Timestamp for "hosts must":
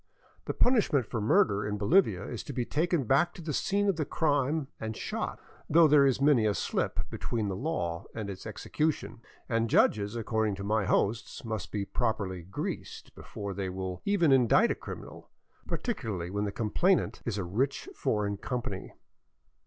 10.85-11.71